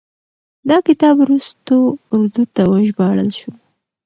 [0.69, 1.77] دا کتاب وروستو
[2.15, 3.51] اردو ته وژباړل شو.